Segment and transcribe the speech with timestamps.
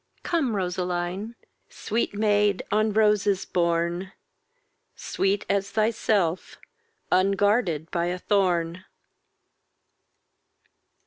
[0.23, 1.35] Come, Roseline,
[1.69, 4.13] sweet maid, on roses borne,
[4.95, 6.57] Sweet as thyself,
[7.11, 8.85] unguarded by a thorn!